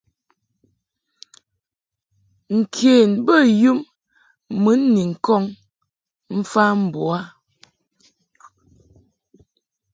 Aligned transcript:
Nken 2.57 3.09
bey 3.27 3.49
um 3.71 3.79
mun 4.63 5.11
kɔŋ 5.25 5.43
mfa 6.37 6.63
mbo 6.83 6.99
u 7.05 7.07
a. 7.17 7.21